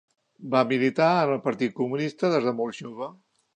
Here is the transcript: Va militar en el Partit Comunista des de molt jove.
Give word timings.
Va 0.55 0.63
militar 0.71 1.09
en 1.27 1.35
el 1.35 1.43
Partit 1.45 1.77
Comunista 1.83 2.35
des 2.37 2.51
de 2.51 2.57
molt 2.63 2.81
jove. 2.83 3.15